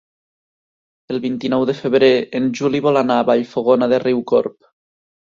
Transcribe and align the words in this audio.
El 1.15 1.19
vint-i-nou 1.25 1.65
de 1.69 1.75
febrer 1.81 2.09
en 2.39 2.47
Juli 2.61 2.81
vol 2.87 2.97
anar 3.03 3.19
a 3.21 3.27
Vallfogona 3.29 3.91
de 3.93 4.01
Riucorb. 4.07 4.57